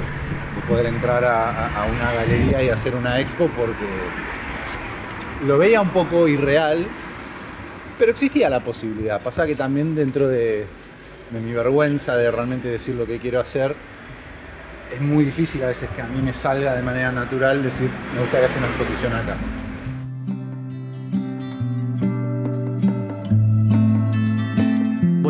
poder 0.69 0.87
entrar 0.87 1.25
a, 1.25 1.87
una 1.91 2.13
galería 2.13 2.63
y 2.63 2.69
hacer 2.69 2.95
una 2.95 3.19
expo 3.21 3.49
porque 3.57 3.87
lo 5.47 5.57
veía 5.57 5.81
un 5.81 5.89
poco 5.89 6.29
irreal, 6.29 6.87
pero 7.99 8.13
existía 8.13 8.51
la 8.51 8.61
posibilidad. 8.61 9.21
Pasa 9.21 9.47
que 9.47 9.55
también 9.55 9.95
dentro 9.95 10.29
de, 10.29 10.67
de 11.31 11.41
mi 11.41 11.53
vergüenza 11.53 12.17
de 12.17 12.31
realmente 12.31 12.69
decir 12.69 12.95
lo 12.95 13.07
que 13.07 13.19
quiero 13.19 13.41
hacer, 13.41 13.75
es 14.93 15.01
muy 15.01 15.25
difícil 15.25 15.63
a 15.65 15.67
veces 15.67 15.89
que 15.95 16.03
a 16.03 16.07
mí 16.07 16.23
me 16.23 16.33
salga 16.33 16.75
de 16.75 16.83
manera 16.83 17.13
natural 17.13 17.63
decir, 17.63 17.91
me 18.15 18.21
gustaría 18.21 18.47
hacer 18.47 18.59
una 18.59 18.69
exposición 18.69 19.13
acá. 19.13 19.37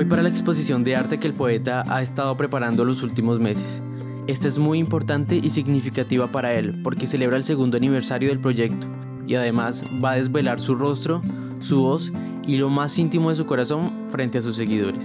para 0.08 0.22
la 0.22 0.30
exposición 0.30 0.84
de 0.84 0.96
arte 0.96 1.20
que 1.20 1.26
el 1.26 1.34
poeta 1.34 1.84
ha 1.86 2.00
estado 2.00 2.34
preparando 2.36 2.84
los 2.84 3.02
últimos 3.02 3.40
meses. 3.40 3.82
Esta 4.26 4.48
es 4.48 4.58
muy 4.58 4.78
importante 4.78 5.36
y 5.36 5.50
significativa 5.50 6.32
para 6.32 6.54
él 6.54 6.80
porque 6.82 7.06
celebra 7.06 7.36
el 7.36 7.44
segundo 7.44 7.76
aniversario 7.76 8.30
del 8.30 8.40
proyecto 8.40 8.86
y 9.26 9.34
además 9.34 9.84
va 10.02 10.12
a 10.12 10.16
desvelar 10.16 10.60
su 10.60 10.74
rostro, 10.74 11.20
su 11.60 11.82
voz 11.82 12.10
y 12.46 12.56
lo 12.56 12.70
más 12.70 12.98
íntimo 12.98 13.30
de 13.30 13.36
su 13.36 13.46
corazón 13.46 14.06
frente 14.08 14.38
a 14.38 14.42
sus 14.42 14.56
seguidores. 14.56 15.04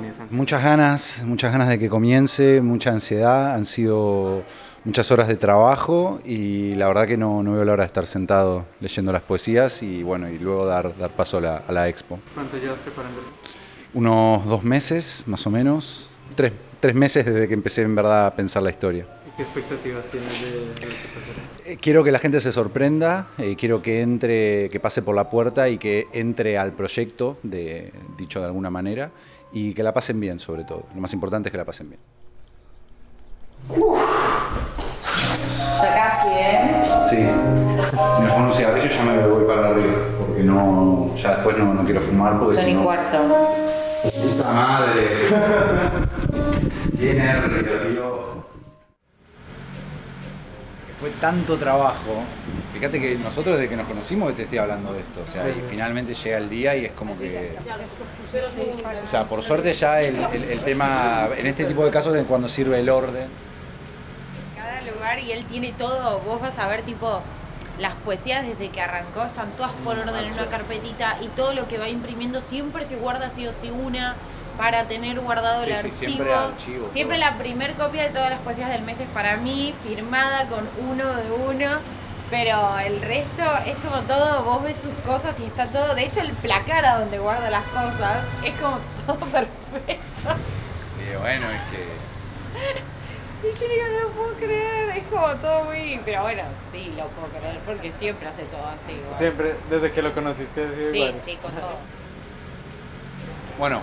Tienes? 0.00 0.14
Muchas 0.30 0.62
ganas, 0.62 1.22
muchas 1.24 1.52
ganas 1.52 1.68
de 1.68 1.78
que 1.78 1.88
comience, 1.88 2.60
mucha 2.60 2.90
ansiedad, 2.90 3.54
han 3.54 3.64
sido 3.64 4.42
muchas 4.84 5.10
horas 5.12 5.28
de 5.28 5.36
trabajo 5.36 6.20
y 6.24 6.74
la 6.74 6.88
verdad 6.88 7.06
que 7.06 7.16
no, 7.16 7.42
no 7.44 7.52
veo 7.52 7.64
la 7.64 7.72
hora 7.74 7.84
de 7.84 7.86
estar 7.86 8.06
sentado 8.06 8.66
leyendo 8.80 9.12
las 9.12 9.22
poesías 9.22 9.82
y 9.82 10.02
bueno, 10.02 10.28
y 10.28 10.38
luego 10.38 10.66
dar, 10.66 10.96
dar 10.98 11.10
paso 11.10 11.38
a 11.38 11.40
la, 11.40 11.56
a 11.58 11.72
la 11.72 11.88
expo. 11.88 12.18
¿Cuánto 12.34 12.58
llevas 12.58 12.78
preparándolo? 12.80 13.26
Unos 13.94 14.44
dos 14.46 14.64
meses, 14.64 15.24
más 15.26 15.46
o 15.46 15.50
menos, 15.50 16.10
tres, 16.34 16.52
tres 16.80 16.94
meses 16.94 17.24
desde 17.24 17.46
que 17.46 17.54
empecé 17.54 17.82
en 17.82 17.94
verdad 17.94 18.26
a 18.26 18.30
pensar 18.34 18.64
la 18.64 18.70
historia. 18.70 19.06
¿Y 19.28 19.36
qué 19.36 19.42
expectativas 19.42 20.06
tienes 20.06 20.40
de, 20.40 20.50
de? 20.86 21.72
Eh, 21.72 21.76
Quiero 21.80 22.02
que 22.02 22.10
la 22.10 22.18
gente 22.18 22.40
se 22.40 22.50
sorprenda, 22.50 23.28
eh, 23.38 23.54
quiero 23.56 23.80
que 23.80 24.02
entre, 24.02 24.68
que 24.70 24.80
pase 24.80 25.00
por 25.02 25.14
la 25.14 25.30
puerta 25.30 25.68
y 25.68 25.78
que 25.78 26.08
entre 26.12 26.58
al 26.58 26.72
proyecto, 26.72 27.38
de, 27.44 27.92
dicho 28.18 28.40
de 28.40 28.46
alguna 28.46 28.68
manera, 28.70 29.12
y 29.54 29.72
que 29.72 29.82
la 29.82 29.94
pasen 29.94 30.20
bien 30.20 30.38
sobre 30.38 30.64
todo. 30.64 30.84
Lo 30.94 31.00
más 31.00 31.12
importante 31.14 31.48
es 31.48 31.52
que 31.52 31.58
la 31.58 31.64
pasen 31.64 31.88
bien. 31.88 32.00
Ya 35.80 35.94
casi, 35.94 36.28
¿eh? 36.28 36.82
Sí, 37.08 37.16
me 38.22 38.30
fumo 38.30 38.46
un 38.48 38.52
cigarrillo 38.52 38.88
ya 38.88 39.04
me 39.04 39.26
voy 39.28 39.44
para 39.46 39.68
arriba, 39.70 39.92
porque 40.18 40.42
no, 40.42 41.14
ya 41.16 41.36
después 41.36 41.56
no, 41.56 41.72
no 41.72 41.84
quiero 41.84 42.00
fumar 42.00 42.38
porque 42.38 42.56
Son 42.56 42.68
y 42.68 42.74
cuarto. 42.74 43.18
¡Puta 44.02 44.52
madre! 44.52 45.06
¡Qué 46.98 47.14
nervios, 47.14 47.92
Dios! 47.92 48.33
Fue 51.04 51.10
tanto 51.20 51.58
trabajo. 51.58 52.22
Fíjate 52.72 52.98
que 52.98 53.16
nosotros 53.16 53.58
desde 53.58 53.68
que 53.68 53.76
nos 53.76 53.86
conocimos 53.86 54.34
te 54.34 54.44
estoy 54.44 54.56
hablando 54.56 54.94
de 54.94 55.00
esto. 55.00 55.20
O 55.22 55.26
sea, 55.26 55.46
y 55.50 55.62
finalmente 55.68 56.14
llega 56.14 56.38
el 56.38 56.48
día 56.48 56.74
y 56.76 56.86
es 56.86 56.92
como 56.92 57.18
que. 57.18 57.58
O 59.02 59.06
sea, 59.06 59.24
por 59.28 59.42
suerte 59.42 59.74
ya 59.74 60.00
el, 60.00 60.16
el- 60.32 60.44
el 60.44 60.60
tema. 60.60 61.28
En 61.36 61.46
este 61.46 61.66
tipo 61.66 61.84
de 61.84 61.90
casos 61.90 62.16
es 62.16 62.24
cuando 62.24 62.48
sirve 62.48 62.80
el 62.80 62.88
orden. 62.88 63.26
Cada 64.56 64.80
lugar 64.90 65.18
y 65.18 65.32
él 65.32 65.44
tiene 65.44 65.72
todo. 65.72 66.20
Vos 66.20 66.40
vas 66.40 66.58
a 66.58 66.68
ver, 66.68 66.80
tipo, 66.84 67.20
las 67.78 67.92
poesías 67.96 68.46
desde 68.46 68.70
que 68.70 68.80
arrancó 68.80 69.24
están 69.24 69.50
todas 69.58 69.72
por 69.84 69.98
orden 69.98 70.24
en 70.24 70.32
una 70.32 70.46
carpetita 70.46 71.18
y 71.22 71.26
todo 71.36 71.52
lo 71.52 71.68
que 71.68 71.76
va 71.76 71.90
imprimiendo 71.90 72.40
siempre 72.40 72.86
se 72.86 72.96
guarda 72.96 73.28
sí 73.28 73.46
o 73.46 73.52
sí 73.52 73.70
una 73.70 74.14
para 74.56 74.84
tener 74.86 75.20
guardado 75.20 75.64
Sí, 75.64 75.70
el 75.70 75.76
sí, 75.76 75.86
archivo. 75.88 76.00
siempre 76.00 76.34
archivo, 76.34 76.88
Siempre 76.88 77.18
la 77.18 77.38
primer 77.38 77.74
copia 77.74 78.02
de 78.04 78.10
todas 78.10 78.30
las 78.30 78.40
poesías 78.40 78.70
del 78.70 78.82
mes 78.82 78.98
es 79.00 79.08
para 79.08 79.36
mí, 79.36 79.74
firmada 79.82 80.46
con 80.48 80.68
uno 80.88 81.14
de 81.14 81.30
uno. 81.30 81.78
Pero 82.30 82.78
el 82.78 83.00
resto 83.02 83.42
es 83.66 83.76
como 83.76 84.00
todo, 84.02 84.42
vos 84.44 84.62
ves 84.64 84.76
sus 84.78 84.92
cosas 85.06 85.38
y 85.40 85.44
está 85.44 85.66
todo. 85.68 85.94
De 85.94 86.04
hecho, 86.04 86.20
el 86.20 86.32
placar 86.32 86.84
a 86.84 86.98
donde 87.00 87.18
guarda 87.18 87.50
las 87.50 87.64
cosas 87.64 88.24
es 88.44 88.52
como 88.60 88.78
todo 89.06 89.18
perfecto. 89.18 90.34
Y 91.12 91.16
bueno, 91.16 91.46
es 91.50 91.60
que. 91.70 92.84
Y 93.44 93.46
yo 93.48 93.68
digo, 93.68 93.82
no 93.92 94.00
lo 94.00 94.08
puedo 94.12 94.32
creer, 94.36 94.88
es 94.96 95.04
como 95.08 95.28
todo 95.34 95.64
muy... 95.64 96.00
Pero 96.02 96.22
bueno, 96.22 96.44
sí, 96.72 96.94
lo 96.96 97.08
puedo 97.08 97.28
creer, 97.28 97.58
porque 97.66 97.92
siempre 97.92 98.26
hace 98.26 98.42
todo 98.44 98.62
así. 98.68 98.92
igual. 98.96 99.18
Siempre, 99.18 99.54
desde 99.68 99.92
que 99.92 100.00
lo 100.00 100.14
conociste, 100.14 100.66
sí, 100.76 100.90
Sí, 100.92 100.96
igual. 100.96 101.20
sí, 101.26 101.36
con 101.42 101.50
todo. 101.52 101.76
Bueno, 103.58 103.82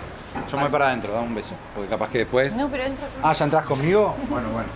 yo 0.49 0.57
me 0.57 0.63
voy 0.63 0.71
para 0.71 0.87
adentro, 0.87 1.13
dame 1.13 1.27
un 1.27 1.35
beso. 1.35 1.55
Porque 1.75 1.89
capaz 1.89 2.09
que 2.09 2.19
después. 2.19 2.55
No, 2.55 2.69
pero 2.69 2.83
entra 2.83 3.07
Ah, 3.23 3.33
¿ya 3.33 3.45
entras 3.45 3.65
conmigo? 3.65 4.15
Bueno, 4.29 4.49
bueno. 4.49 4.69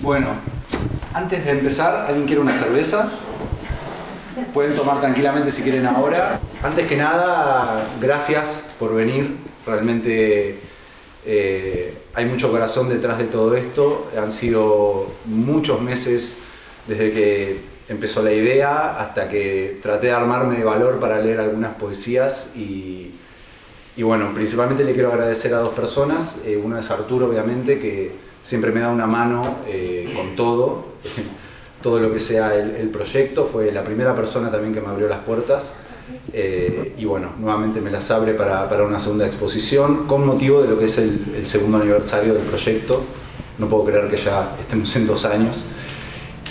Bueno, 0.00 0.28
antes 1.12 1.44
de 1.44 1.50
empezar, 1.52 2.06
¿alguien 2.08 2.26
quiere 2.26 2.40
una 2.40 2.54
cerveza? 2.54 3.08
Pueden 4.54 4.74
tomar 4.74 5.00
tranquilamente 5.00 5.50
si 5.50 5.62
quieren 5.62 5.86
ahora. 5.86 6.40
Antes 6.62 6.86
que 6.88 6.96
nada, 6.96 7.82
gracias 8.00 8.74
por 8.78 8.94
venir. 8.94 9.36
Realmente 9.66 10.58
eh, 11.26 11.99
hay 12.20 12.26
mucho 12.26 12.50
corazón 12.50 12.90
detrás 12.90 13.16
de 13.16 13.24
todo 13.24 13.56
esto. 13.56 14.10
Han 14.20 14.30
sido 14.30 15.06
muchos 15.24 15.80
meses 15.80 16.38
desde 16.86 17.12
que 17.12 17.60
empezó 17.88 18.22
la 18.22 18.32
idea 18.32 19.00
hasta 19.00 19.28
que 19.30 19.80
traté 19.82 20.08
de 20.08 20.12
armarme 20.12 20.58
de 20.58 20.64
valor 20.64 21.00
para 21.00 21.18
leer 21.18 21.40
algunas 21.40 21.74
poesías 21.76 22.52
y, 22.56 23.14
bueno, 24.02 24.32
principalmente 24.34 24.84
le 24.84 24.92
quiero 24.92 25.10
agradecer 25.10 25.54
a 25.54 25.60
dos 25.60 25.74
personas. 25.74 26.40
Eh, 26.44 26.60
uno 26.62 26.78
es 26.78 26.90
Arturo, 26.90 27.26
obviamente, 27.26 27.80
que 27.80 28.12
siempre 28.42 28.70
me 28.70 28.80
da 28.80 28.90
una 28.90 29.06
mano 29.06 29.56
eh, 29.66 30.12
con 30.14 30.36
todo, 30.36 30.84
todo 31.82 32.00
lo 32.00 32.12
que 32.12 32.20
sea 32.20 32.54
el 32.54 32.90
proyecto. 32.90 33.46
Fue 33.46 33.72
la 33.72 33.82
primera 33.82 34.14
persona 34.14 34.50
también 34.50 34.74
que 34.74 34.82
me 34.82 34.88
abrió 34.88 35.08
las 35.08 35.20
puertas. 35.20 35.74
Eh, 36.32 36.94
y 36.96 37.04
bueno, 37.04 37.32
nuevamente 37.38 37.80
me 37.80 37.90
las 37.90 38.10
abre 38.10 38.34
para, 38.34 38.68
para 38.68 38.84
una 38.84 39.00
segunda 39.00 39.26
exposición 39.26 40.06
con 40.06 40.24
motivo 40.24 40.62
de 40.62 40.68
lo 40.68 40.78
que 40.78 40.84
es 40.84 40.98
el, 40.98 41.44
segundo 41.44 41.78
aniversario 41.78 42.34
del 42.34 42.42
proyecto. 42.42 43.02
No 43.58 43.68
puedo 43.68 43.84
creer 43.84 44.08
que 44.08 44.16
ya 44.16 44.54
estemos 44.60 44.94
en 44.96 45.06
dos 45.06 45.24
años. 45.24 45.66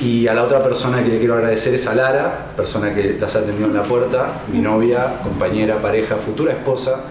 Y 0.01 0.27
a 0.27 0.33
la 0.33 0.43
otra 0.43 0.63
persona 0.63 1.03
que 1.03 1.09
le 1.09 1.19
quiero 1.19 1.35
agradecer 1.35 1.73
es 1.73 1.85
a 1.87 1.93
Lara, 1.93 2.51
persona 2.55 2.93
que 2.93 3.17
las 3.19 3.35
ha 3.35 3.39
atendido 3.39 3.67
en 3.67 3.73
la 3.73 3.83
puerta, 3.83 4.41
mi 4.51 4.59
novia, 4.59 5.19
compañera, 5.23 5.81
pareja, 5.81 6.15
futura 6.15 6.53
esposa 6.53 7.03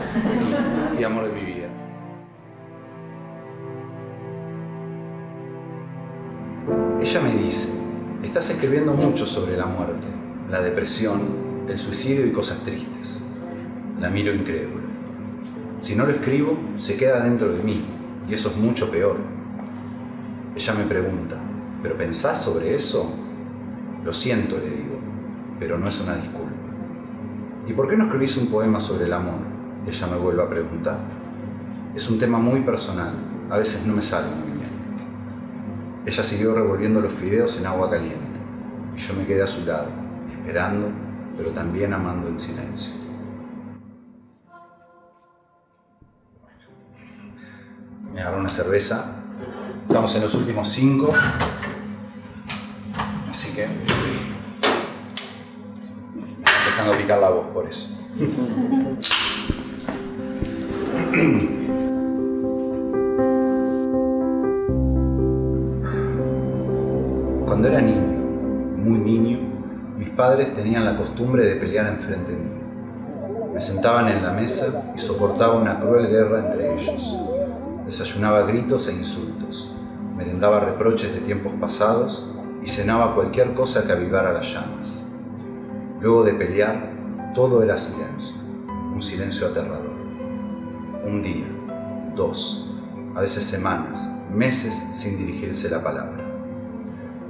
y 0.99 1.05
amor 1.05 1.25
de 1.25 1.33
mi 1.33 1.43
vida. 1.43 1.69
Ella 7.01 7.21
me 7.21 7.43
dice, 7.43 7.69
estás 8.23 8.49
escribiendo 8.51 8.95
mucho 8.95 9.27
sobre 9.27 9.57
la 9.57 9.67
muerte, 9.67 10.07
la 10.51 10.63
depresión, 10.63 11.48
el 11.69 11.79
suicidio 11.79 12.27
y 12.27 12.33
cosas 12.33 12.59
tristes. 12.59 13.21
La 14.01 14.09
miro 14.09 14.33
incrédula. 14.33 14.87
Si 15.81 15.95
no 15.95 16.07
lo 16.07 16.13
escribo, 16.13 16.59
se 16.77 16.97
queda 16.97 17.23
dentro 17.23 17.53
de 17.53 17.63
mí, 17.63 17.81
y 18.29 18.35
eso 18.35 18.49
es 18.49 18.57
mucho 18.57 18.91
peor. 18.91 19.17
Ella 20.57 20.75
me 20.75 20.85
pregunta, 20.85 21.37
¿pero 21.83 21.97
pensás 21.97 22.43
sobre 22.43 22.75
eso? 22.75 23.13
Lo 24.05 24.13
siento, 24.13 24.57
le 24.57 24.71
digo, 24.71 24.99
pero 25.59 25.79
no 25.79 25.89
es 25.89 26.01
una 26.01 26.17
disculpa. 26.17 26.49
¿Y 27.67 27.73
por 27.75 27.89
qué 27.89 27.97
no 27.97 28.05
escribís 28.05 28.37
un 28.39 28.47
poema 28.47 28.81
sobre 28.81 29.05
el 29.05 29.13
amor? 29.13 29.41
Ella 29.87 30.07
me 30.07 30.17
vuelve 30.17 30.43
a 30.43 30.49
preguntar. 30.49 30.99
Es 31.95 32.09
un 32.09 32.19
tema 32.19 32.39
muy 32.39 32.61
personal, 32.61 33.13
a 33.51 33.59
veces 33.59 33.87
no 33.87 33.95
me 33.95 34.03
sale 34.03 34.27
muy 34.29 34.59
bien. 34.59 34.71
Ella 36.07 36.25
siguió 36.25 36.55
revolviendo 36.55 37.01
los 37.01 37.13
fideos 37.13 37.59
en 37.59 37.67
agua 37.67 37.91
caliente, 37.91 38.39
y 38.97 38.99
yo 38.99 39.15
me 39.15 39.27
quedé 39.27 39.43
a 39.43 39.47
su 39.47 39.67
lado, 39.67 39.89
esperando, 40.33 40.89
pero 41.39 41.51
también 41.53 41.95
amando 41.95 42.29
en 42.29 42.39
silencio. 42.41 42.93
Me 48.13 48.21
agarró 48.21 48.41
una 48.41 48.49
cerveza. 48.49 49.23
Estamos 49.87 50.13
en 50.17 50.23
los 50.23 50.35
últimos 50.35 50.67
cinco. 50.69 51.15
Así 53.31 53.55
que. 53.55 53.69
Empezando 56.59 56.93
a 56.93 56.97
picar 56.97 57.21
la 57.21 57.31
voz 57.31 57.47
por 57.55 57.69
eso. 57.69 57.97
Cuando 67.45 67.69
era 67.69 67.81
niño, 67.81 68.08
padres 70.19 70.53
tenían 70.53 70.85
la 70.85 70.97
costumbre 70.97 71.47
de 71.47 71.55
pelear 71.55 71.87
enfrente 71.87 72.33
mío. 72.33 72.59
Me 73.55 73.61
sentaban 73.61 74.09
en 74.09 74.25
la 74.25 74.33
mesa 74.33 74.91
y 74.93 74.99
soportaba 74.99 75.55
una 75.55 75.79
cruel 75.79 76.09
guerra 76.09 76.41
entre 76.41 76.75
ellos. 76.75 77.17
Desayunaba 77.87 78.43
gritos 78.43 78.89
e 78.89 78.95
insultos, 78.95 79.73
merendaba 80.17 80.59
reproches 80.59 81.15
de 81.15 81.21
tiempos 81.21 81.53
pasados 81.61 82.35
y 82.61 82.67
cenaba 82.67 83.15
cualquier 83.15 83.55
cosa 83.55 83.87
que 83.87 83.93
avivara 83.93 84.33
las 84.33 84.53
llamas. 84.53 85.07
Luego 86.01 86.25
de 86.25 86.35
pelear, 86.35 86.91
todo 87.33 87.63
era 87.63 87.79
silencio, 87.79 88.35
un 88.93 89.01
silencio 89.01 89.47
aterrador. 89.47 89.97
Un 91.07 91.23
día, 91.23 91.47
dos, 92.17 92.73
a 93.15 93.21
veces 93.21 93.45
semanas, 93.45 94.11
meses 94.35 94.75
sin 94.95 95.17
dirigirse 95.17 95.71
la 95.71 95.81
palabra. 95.81 96.25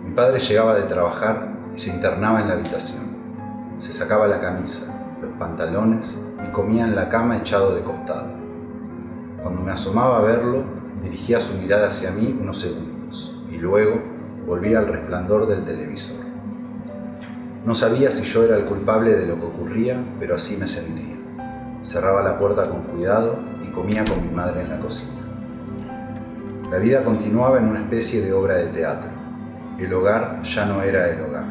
Mi 0.03 0.15
padre 0.15 0.41
llegaba 0.41 0.75
de 0.75 0.85
trabajar 0.85 1.58
y 1.75 1.79
se 1.79 1.91
internaba 1.91 2.41
en 2.41 2.49
la 2.49 2.55
habitación. 2.55 3.01
Se 3.79 3.93
sacaba 3.93 4.27
la 4.27 4.41
camisa, 4.41 5.17
los 5.21 5.33
pantalones 5.39 6.25
y 6.47 6.53
comía 6.53 6.85
en 6.85 6.95
la 6.95 7.09
cama 7.09 7.39
echado 7.39 7.75
de 7.75 7.83
costado. 7.83 8.27
Cuando 9.43 9.63
me 9.63 9.73
asomaba 9.73 10.19
a 10.19 10.23
verlo, 10.23 10.63
dirigía 11.03 11.41
su 11.41 11.57
mirada 11.59 11.89
hacia 11.89 12.11
mí 12.11 12.37
unos 12.41 12.61
segundos 12.61 13.41
y 13.51 13.57
luego 13.57 14.01
volvía 14.47 14.79
al 14.79 14.89
resplandor 14.89 15.47
del 15.47 15.65
televisor. 15.65 16.25
No 17.65 17.75
sabía 17.75 18.11
si 18.11 18.25
yo 18.25 18.45
era 18.45 18.57
el 18.57 18.65
culpable 18.65 19.15
de 19.15 19.27
lo 19.27 19.37
que 19.37 19.47
ocurría, 19.47 19.97
pero 20.19 20.35
así 20.37 20.57
me 20.57 20.67
sentía. 20.67 21.17
Cerraba 21.83 22.23
la 22.23 22.39
puerta 22.39 22.69
con 22.69 22.83
cuidado 22.83 23.39
y 23.63 23.71
comía 23.73 24.05
con 24.05 24.23
mi 24.23 24.35
madre 24.35 24.63
en 24.63 24.71
la 24.71 24.81
cocina. 24.81 25.13
La 26.71 26.79
vida 26.79 27.05
continuaba 27.05 27.59
en 27.59 27.65
una 27.65 27.81
especie 27.81 28.21
de 28.21 28.33
obra 28.33 28.55
de 28.55 28.67
teatro. 28.67 29.11
El 29.79 29.95
hogar 29.95 30.43
ya 30.43 30.67
no 30.67 30.83
era 30.83 31.09
el 31.09 31.23
hogar, 31.23 31.45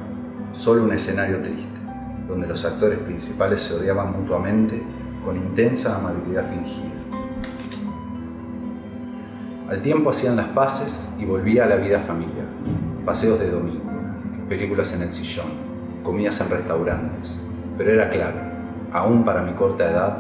solo 0.52 0.84
un 0.84 0.92
escenario 0.92 1.40
triste, 1.40 1.80
donde 2.28 2.46
los 2.46 2.66
actores 2.66 3.00
principales 3.00 3.62
se 3.62 3.76
odiaban 3.76 4.12
mutuamente 4.12 4.84
con 5.24 5.38
intensa 5.38 5.96
amabilidad 5.96 6.46
fingida. 6.46 6.92
Al 9.70 9.82
tiempo 9.82 10.10
hacían 10.10 10.36
las 10.36 10.48
paces 10.48 11.14
y 11.18 11.24
volvía 11.24 11.64
a 11.64 11.68
la 11.68 11.78
vida 11.78 12.02
familiar, 12.02 12.48
paseos 13.06 13.40
de 13.40 13.50
domingo, 13.50 13.90
películas 14.50 14.94
en 14.94 15.04
el 15.04 15.12
sillón, 15.12 15.48
comidas 16.04 16.42
en 16.42 16.50
restaurantes, 16.50 17.42
pero 17.78 17.92
era 17.92 18.10
claro, 18.10 18.40
aún 18.92 19.24
para 19.24 19.42
mi 19.42 19.54
corta 19.54 19.90
edad, 19.90 20.18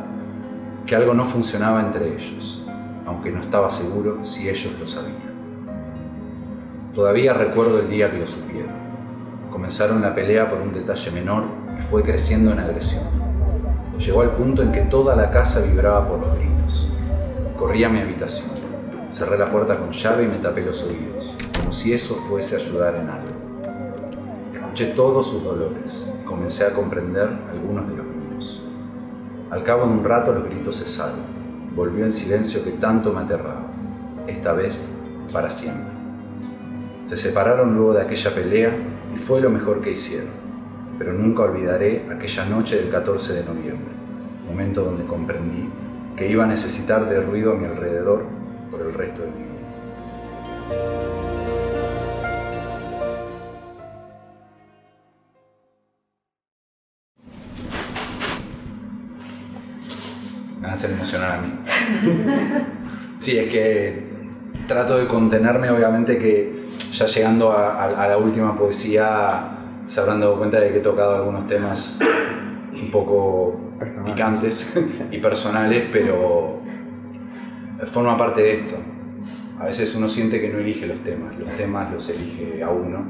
que 0.86 0.96
algo 0.96 1.14
no 1.14 1.26
funcionaba 1.26 1.82
entre 1.82 2.14
ellos, 2.14 2.66
aunque 3.06 3.32
no 3.32 3.42
estaba 3.42 3.70
seguro 3.70 4.24
si 4.24 4.48
ellos 4.48 4.78
lo 4.80 4.88
sabían. 4.88 5.27
Todavía 6.98 7.32
recuerdo 7.32 7.80
el 7.80 7.90
día 7.90 8.10
que 8.10 8.18
lo 8.18 8.26
supieron. 8.26 8.72
Comenzaron 9.52 10.02
la 10.02 10.16
pelea 10.16 10.50
por 10.50 10.60
un 10.60 10.74
detalle 10.74 11.12
menor 11.12 11.44
y 11.78 11.80
fue 11.80 12.02
creciendo 12.02 12.52
en 12.52 12.60
agresión. 12.60 13.04
Llegó 14.00 14.22
al 14.22 14.32
punto 14.32 14.64
en 14.64 14.72
que 14.72 14.82
toda 14.82 15.16
la 15.16 15.30
casa 15.30 15.62
vibraba 15.62 16.08
por 16.08 16.18
los 16.18 16.36
gritos. 16.40 16.90
Corrí 17.56 17.84
a 17.84 17.90
mi 17.90 18.00
habitación, 18.00 18.50
cerré 19.12 19.38
la 19.38 19.52
puerta 19.52 19.78
con 19.78 19.92
llave 19.92 20.24
y 20.24 20.28
me 20.28 20.38
tapé 20.38 20.62
los 20.62 20.84
oídos, 20.86 21.36
como 21.56 21.72
si 21.72 21.94
eso 21.94 22.16
fuese 22.16 22.56
ayudar 22.56 22.96
en 22.96 23.10
algo. 23.12 23.30
Escuché 24.56 24.88
todos 24.96 25.30
sus 25.30 25.44
dolores 25.44 26.10
y 26.20 26.26
comencé 26.26 26.66
a 26.66 26.74
comprender 26.74 27.30
algunos 27.52 27.88
de 27.88 27.96
los 27.96 28.06
míos. 28.08 28.66
Al 29.52 29.62
cabo 29.62 29.86
de 29.86 29.92
un 29.92 30.04
rato 30.04 30.34
los 30.34 30.46
gritos 30.46 30.80
cesaron. 30.80 31.20
Volvió 31.76 32.06
el 32.06 32.12
silencio 32.12 32.64
que 32.64 32.72
tanto 32.72 33.14
me 33.14 33.22
aterraba, 33.22 33.68
esta 34.26 34.54
vez 34.54 34.90
para 35.32 35.52
siempre. 35.52 35.97
Se 37.08 37.16
separaron 37.16 37.74
luego 37.74 37.94
de 37.94 38.02
aquella 38.02 38.36
pelea 38.36 38.76
y 39.16 39.18
fue 39.18 39.40
lo 39.40 39.50
mejor 39.50 39.80
que 39.80 39.92
hicieron, 39.92 40.28
pero 41.00 41.14
nunca 41.14 41.44
olvidaré 41.44 42.06
aquella 42.12 42.44
noche 42.44 42.76
del 42.76 42.90
14 42.90 43.34
de 43.34 43.46
noviembre, 43.46 43.94
momento 44.46 44.84
donde 44.84 45.06
comprendí 45.06 45.70
que 46.18 46.28
iba 46.28 46.44
a 46.44 46.48
necesitar 46.48 47.10
de 47.10 47.22
ruido 47.22 47.54
a 47.54 47.56
mi 47.56 47.66
alrededor 47.66 48.26
por 48.70 48.82
el 48.82 48.94
resto 48.94 49.22
de 49.22 49.28
mi 49.28 49.34
vida. 49.36 49.48
hacer 60.70 60.92
emocionar 60.92 61.32
a 61.32 61.42
mí. 61.42 61.54
Sí, 63.20 63.38
es 63.38 63.50
que 63.50 64.04
trato 64.68 65.00
de 65.00 65.08
contenerme, 65.08 65.72
obviamente 65.72 66.20
que 66.20 66.67
ya 66.92 67.06
llegando 67.06 67.52
a, 67.52 68.08
la 68.08 68.18
última 68.18 68.56
poesía 68.56 69.30
se 69.88 70.00
habrán 70.00 70.20
dado 70.20 70.38
cuenta 70.38 70.60
de 70.60 70.72
que 70.72 70.78
he 70.78 70.82
tocado 70.82 71.16
algunos 71.16 71.48
temas 71.48 72.00
un 72.74 72.92
poco 72.92 73.60
picantes 74.06 74.78
y 75.12 75.18
personales, 75.20 75.86
pero 75.92 76.60
forma 77.86 78.18
parte 78.18 78.42
de 78.42 78.56
esto. 78.56 78.76
A 79.60 79.66
veces 79.66 79.96
uno 79.96 80.08
siente 80.08 80.40
que 80.40 80.50
no 80.50 80.60
elige 80.60 80.86
los 80.86 81.00
temas, 81.00 81.38
los 81.40 81.50
temas 81.52 81.92
los 81.92 82.10
elige 82.10 82.64
a 82.64 82.70
uno 82.70 83.06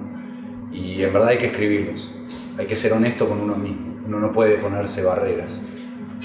y 0.71 1.03
en 1.03 1.11
verdad 1.11 1.29
hay 1.29 1.37
que 1.37 1.47
escribirlos, 1.47 2.19
hay 2.57 2.65
que 2.65 2.75
ser 2.75 2.93
honesto 2.93 3.27
con 3.27 3.39
uno 3.41 3.55
mismo, 3.55 3.95
uno 4.05 4.19
no 4.19 4.31
puede 4.31 4.57
ponerse 4.57 5.03
barreras, 5.03 5.61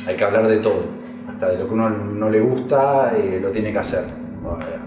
hay 0.07 0.17
que 0.17 0.25
hablar 0.25 0.47
de 0.47 0.59
todo 0.59 1.03
hasta 1.29 1.49
de 1.51 1.59
lo 1.59 1.67
que 1.67 1.75
uno 1.75 1.91
no 1.91 2.31
le 2.31 2.41
gusta, 2.41 3.15
eh, 3.17 3.38
lo 3.41 3.51
tiene 3.51 3.73
que 3.73 3.79
hacer, 3.79 4.05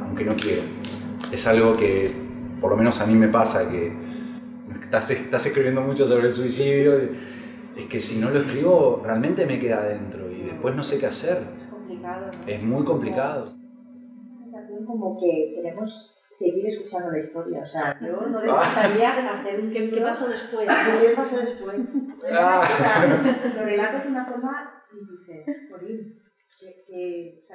aunque 0.03 0.23
no 0.23 0.35
quiera. 0.35 0.61
Es 1.31 1.47
algo 1.47 1.75
que, 1.75 2.24
por 2.65 2.71
lo 2.71 2.77
menos 2.77 2.99
a 2.99 3.05
mí 3.05 3.13
me 3.13 3.27
pasa, 3.27 3.69
que 3.69 3.93
estás, 4.85 5.11
estás 5.11 5.45
escribiendo 5.45 5.81
mucho 5.83 6.03
sobre 6.03 6.29
el 6.29 6.33
suicidio, 6.33 6.97
es 6.97 7.85
que 7.87 7.99
si 7.99 8.19
no 8.19 8.31
lo 8.31 8.39
escribo, 8.39 9.03
realmente 9.05 9.45
me 9.45 9.59
queda 9.59 9.81
adentro 9.81 10.31
y 10.31 10.41
después 10.41 10.73
no 10.73 10.81
sé 10.81 10.99
qué 10.99 11.05
hacer. 11.05 11.43
Es 11.59 11.67
complicado. 11.67 12.31
Es 12.47 12.63
muy 12.65 12.83
complicado. 12.83 13.45
sensación 14.41 14.83
como 14.83 15.15
que 15.19 15.53
queremos 15.53 16.15
seguir 16.31 16.65
escuchando 16.65 17.11
la 17.11 17.19
historia. 17.19 17.61
O 17.61 17.65
sea, 17.67 17.99
yo 18.01 18.21
no 18.29 18.41
les 18.41 18.51
gustaría 18.51 19.11
hacer 19.11 19.61
un 19.61 19.69
¿Qué, 19.69 19.91
¿Qué 19.91 20.01
pasó 20.01 20.27
después? 20.27 20.67
¿Qué 20.67 21.13
pasó 21.15 21.37
después? 21.37 21.75
Ah. 22.33 22.67
lo 23.55 23.63
relato 23.63 24.03
de 24.03 24.09
una 24.09 24.25
forma 24.25 24.83
y 24.91 25.17
dices, 25.17 25.45
por 25.69 25.83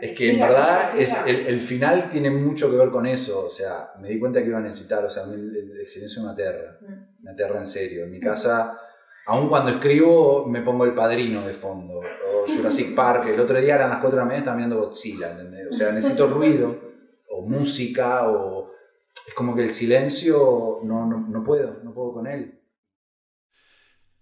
es 0.01 0.17
que 0.17 0.31
en 0.31 0.41
verdad 0.41 0.99
es, 0.99 1.27
el, 1.27 1.61
final 1.61 2.09
tiene 2.09 2.31
mucho 2.31 2.71
que 2.71 2.77
ver 2.77 2.91
con 2.91 3.07
eso, 3.07 3.47
o 3.47 3.51
sea, 3.51 3.93
me 4.01 4.09
di 4.09 4.19
cuenta 4.19 4.41
que 4.41 4.49
iba 4.49 4.59
a 4.59 4.63
necesitar, 4.63 5.05
o 5.05 5.11
sea, 5.11 5.25
el, 5.25 5.87
silencio 5.87 6.23
me 6.23 6.31
aterra, 6.31 6.79
mm. 6.81 7.25
me 7.25 7.31
aterra 7.31 7.59
en 7.59 7.67
serio. 7.67 8.05
En 8.05 8.11
mi 8.11 8.21
casa, 8.21 8.79
aun 9.27 9.49
cuando 9.49 9.71
escribo, 9.71 10.47
me 10.47 10.63
pongo 10.63 10.85
el 10.85 10.95
padrino 10.95 11.47
de 11.47 11.53
fondo, 11.53 12.01
o 12.01 12.45
Jurassic 12.47 12.95
Park, 12.95 13.29
el 13.29 13.41
otro 13.41 13.61
día 13.61 13.77
eran 13.77 13.91
las 13.91 14.01
4 14.01 14.17
de 14.17 14.17
la 14.17 14.25
mañana, 14.25 14.39
estaba 14.39 14.57
mirando 14.57 14.81
Godzilla, 14.81 15.37
O 15.69 15.73
sea, 15.73 15.93
necesito 15.93 16.27
ruido, 16.29 16.77
o 17.31 17.47
música, 17.47 18.29
o... 18.29 18.71
Es 19.27 19.35
como 19.35 19.55
que 19.55 19.63
el 19.63 19.71
silencio 19.71 20.81
no, 20.83 21.07
no, 21.07 21.21
no 21.29 21.45
puedo, 21.45 21.79
no 21.85 21.93
puedo 21.95 22.15
con 22.15 22.27
él. 22.27 22.60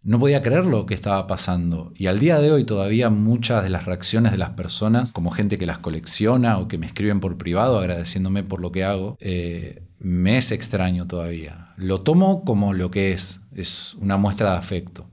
No 0.02 0.18
podía 0.18 0.42
creer 0.42 0.64
lo 0.64 0.86
que 0.86 0.94
estaba 0.94 1.26
pasando. 1.26 1.92
Y 1.96 2.06
al 2.06 2.18
día 2.18 2.38
de 2.38 2.52
hoy 2.52 2.64
todavía 2.64 3.10
muchas 3.10 3.64
de 3.64 3.68
las 3.68 3.84
reacciones 3.84 4.32
de 4.32 4.38
las 4.38 4.50
personas, 4.50 5.12
como 5.12 5.30
gente 5.30 5.58
que 5.58 5.66
las 5.66 5.78
colecciona 5.78 6.58
o 6.58 6.68
que 6.68 6.78
me 6.78 6.86
escriben 6.86 7.20
por 7.20 7.36
privado 7.36 7.78
agradeciéndome 7.78 8.44
por 8.44 8.60
lo 8.60 8.70
que 8.70 8.84
hago, 8.84 9.16
eh, 9.20 9.82
me 9.98 10.38
es 10.38 10.52
extraño 10.52 11.06
todavía. 11.06 11.74
Lo 11.76 12.00
tomo 12.02 12.44
como 12.44 12.74
lo 12.74 12.90
que 12.90 13.12
es, 13.12 13.40
es 13.52 13.94
una 14.00 14.16
muestra 14.16 14.52
de 14.52 14.58
afecto, 14.58 15.10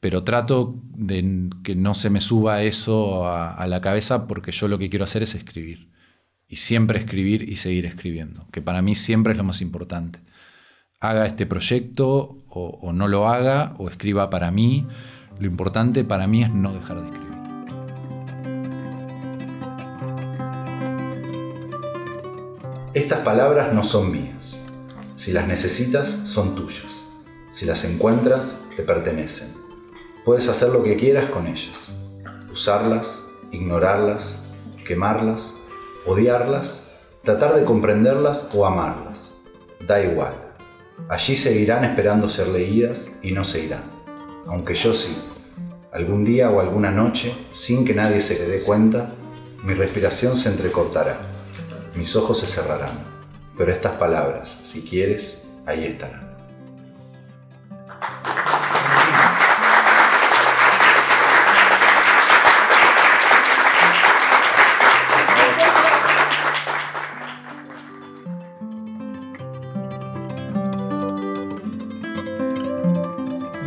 pero 0.00 0.24
trato 0.24 0.80
de 0.94 1.48
que 1.62 1.76
no 1.76 1.94
se 1.94 2.10
me 2.10 2.20
suba 2.20 2.62
eso 2.62 3.26
a 3.28 3.66
la 3.68 3.80
cabeza 3.80 4.26
porque 4.26 4.52
yo 4.52 4.68
lo 4.68 4.78
que 4.78 4.90
quiero 4.90 5.04
hacer 5.04 5.22
es 5.22 5.34
escribir. 5.34 5.90
Y 6.48 6.56
siempre 6.56 6.98
escribir 6.98 7.48
y 7.48 7.56
seguir 7.56 7.86
escribiendo, 7.86 8.46
que 8.52 8.62
para 8.62 8.82
mí 8.82 8.94
siempre 8.94 9.32
es 9.32 9.36
lo 9.36 9.44
más 9.44 9.60
importante 9.60 10.20
haga 11.00 11.26
este 11.26 11.46
proyecto 11.46 12.42
o, 12.48 12.92
no 12.92 13.06
lo 13.06 13.28
haga 13.28 13.74
o 13.78 13.88
escriba 13.88 14.30
para 14.30 14.50
mí. 14.50 14.86
Lo 15.38 15.46
importante 15.46 16.04
para 16.04 16.26
mí 16.26 16.42
es 16.42 16.50
no 16.50 16.72
dejar 16.72 17.00
de 17.00 17.06
escribir. 17.06 17.26
Estas 22.94 23.20
palabras 23.20 23.74
no 23.74 23.82
son 23.82 24.10
mías. 24.10 24.62
Si 25.16 25.32
las 25.32 25.46
necesitas, 25.46 26.08
son 26.08 26.54
tuyas. 26.54 27.06
Si 27.52 27.66
las 27.66 27.84
encuentras, 27.84 28.56
te 28.74 28.82
pertenecen. 28.82 29.52
Puedes 30.24 30.48
hacer 30.48 30.70
lo 30.70 30.82
que 30.82 30.96
quieras 30.96 31.28
con 31.28 31.46
ellas. 31.46 31.92
Usarlas, 32.50 33.26
ignorarlas, 33.52 34.46
quemarlas, 34.86 35.58
odiarlas, 36.06 36.84
tratar 37.22 37.54
de 37.54 37.64
comprenderlas 37.64 38.48
o 38.54 38.64
amarlas. 38.64 39.34
Da 39.86 40.02
igual. 40.02 40.45
Allí 41.08 41.36
seguirán 41.36 41.84
esperando 41.84 42.28
ser 42.28 42.48
leídas 42.48 43.18
y 43.22 43.32
no 43.32 43.44
se 43.44 43.64
irán. 43.64 43.84
Aunque 44.46 44.74
yo 44.74 44.94
sí, 44.94 45.16
algún 45.92 46.24
día 46.24 46.50
o 46.50 46.60
alguna 46.60 46.90
noche, 46.90 47.34
sin 47.52 47.84
que 47.84 47.94
nadie 47.94 48.20
se 48.20 48.46
dé 48.46 48.60
cuenta, 48.60 49.14
mi 49.64 49.74
respiración 49.74 50.36
se 50.36 50.50
entrecortará, 50.50 51.16
mis 51.96 52.14
ojos 52.16 52.38
se 52.38 52.46
cerrarán, 52.46 52.98
pero 53.56 53.72
estas 53.72 53.96
palabras, 53.96 54.60
si 54.64 54.82
quieres, 54.82 55.42
ahí 55.64 55.84
estarán. 55.84 56.35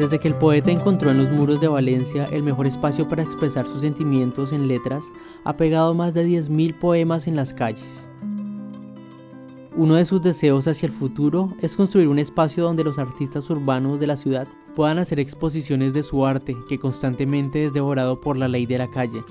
Desde 0.09 0.21
que 0.21 0.27
el 0.27 0.33
poeta 0.33 0.71
encontró 0.71 1.11
en 1.11 1.19
los 1.19 1.29
muros 1.29 1.61
de 1.61 1.67
Valencia 1.67 2.27
el 2.31 2.41
mejor 2.41 2.65
espacio 2.65 3.07
para 3.07 3.21
expresar 3.21 3.67
sus 3.67 3.81
sentimientos 3.81 4.53
en 4.53 4.67
letras, 4.67 5.03
ha 5.43 5.55
pegado 5.55 5.93
más 5.93 6.15
de 6.15 6.25
10.000 6.25 6.79
poemas 6.79 7.27
en 7.27 7.35
las 7.35 7.53
calles. 7.53 8.07
Uno 9.77 9.93
de 9.93 10.05
sus 10.05 10.19
deseos 10.19 10.67
hacia 10.67 10.87
el 10.87 10.93
futuro 10.93 11.53
es 11.61 11.75
construir 11.75 12.07
un 12.07 12.17
espacio 12.17 12.63
donde 12.63 12.83
los 12.83 12.97
artistas 12.97 13.51
urbanos 13.51 13.99
de 13.99 14.07
la 14.07 14.17
ciudad 14.17 14.47
puedan 14.75 14.97
hacer 14.97 15.19
exposiciones 15.19 15.93
de 15.93 16.01
su 16.01 16.25
arte 16.25 16.57
que 16.67 16.79
constantemente 16.79 17.65
es 17.65 17.71
devorado 17.71 18.19
por 18.19 18.35
la 18.35 18.47
ley 18.47 18.65
de 18.65 18.79
la 18.79 18.89
calle. 18.89 19.23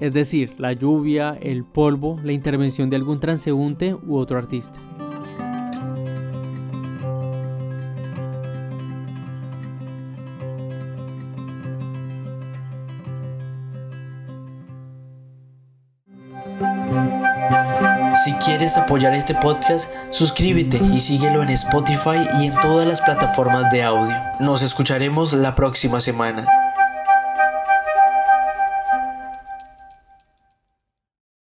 Es 0.00 0.12
decir, 0.12 0.54
la 0.58 0.72
lluvia, 0.72 1.38
el 1.40 1.64
polvo, 1.64 2.16
la 2.24 2.32
intervención 2.32 2.90
de 2.90 2.96
algún 2.96 3.20
transeúnte 3.20 3.94
u 3.94 4.16
otro 4.16 4.38
artista. 4.38 4.87
Quieres 18.48 18.78
apoyar 18.78 19.12
este 19.12 19.34
podcast, 19.34 19.90
suscríbete 20.08 20.78
y 20.78 21.00
síguelo 21.00 21.42
en 21.42 21.50
Spotify 21.50 22.26
y 22.40 22.46
en 22.46 22.58
todas 22.60 22.88
las 22.88 23.02
plataformas 23.02 23.70
de 23.70 23.82
audio. 23.82 24.16
Nos 24.40 24.62
escucharemos 24.62 25.34
la 25.34 25.54
próxima 25.54 26.00
semana. 26.00 26.46